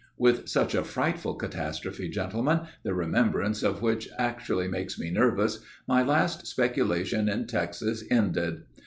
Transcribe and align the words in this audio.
_'"With 0.17 0.49
such 0.49 0.73
a 0.73 0.83
frightful 0.83 1.35
catastrophe, 1.35 2.09
gentlemen, 2.09 2.61
the 2.81 2.95
remembrance 2.95 3.61
of 3.61 3.83
which 3.83 4.09
actually 4.17 4.67
makes 4.67 4.97
me 4.97 5.11
nervous, 5.11 5.59
my 5.87 6.01
last 6.01 6.47
speculation 6.47 7.29
in 7.29 7.45
Texas 7.45 8.03
ended. 8.09 8.63